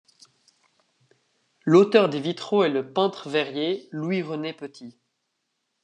[1.63, 4.97] L’auteur des vitraux est le peintre-verrier Louis-René Petit.